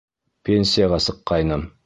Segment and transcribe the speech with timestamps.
[0.49, 1.69] —Пенсияға сыҡҡайным.